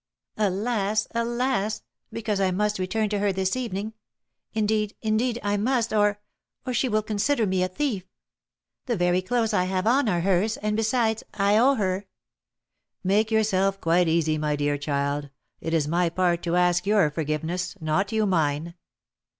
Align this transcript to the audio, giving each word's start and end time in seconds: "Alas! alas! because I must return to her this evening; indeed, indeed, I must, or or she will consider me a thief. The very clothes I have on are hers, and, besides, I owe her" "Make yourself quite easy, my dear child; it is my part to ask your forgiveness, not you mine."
"Alas! 0.37 1.07
alas! 1.13 1.83
because 2.11 2.39
I 2.41 2.49
must 2.49 2.79
return 2.79 3.07
to 3.09 3.19
her 3.19 3.31
this 3.31 3.55
evening; 3.55 3.93
indeed, 4.51 4.95
indeed, 5.03 5.37
I 5.43 5.57
must, 5.57 5.93
or 5.93 6.19
or 6.65 6.73
she 6.73 6.89
will 6.89 7.03
consider 7.03 7.45
me 7.45 7.61
a 7.61 7.67
thief. 7.67 8.05
The 8.87 8.97
very 8.97 9.21
clothes 9.21 9.53
I 9.53 9.65
have 9.65 9.85
on 9.85 10.09
are 10.09 10.21
hers, 10.21 10.57
and, 10.57 10.75
besides, 10.75 11.21
I 11.35 11.55
owe 11.55 11.75
her" 11.75 12.07
"Make 13.13 13.29
yourself 13.29 13.79
quite 13.79 14.07
easy, 14.07 14.39
my 14.39 14.55
dear 14.55 14.75
child; 14.75 15.29
it 15.59 15.71
is 15.71 15.87
my 15.87 16.09
part 16.09 16.41
to 16.45 16.55
ask 16.55 16.87
your 16.87 17.11
forgiveness, 17.11 17.75
not 17.79 18.11
you 18.11 18.25
mine." 18.25 18.73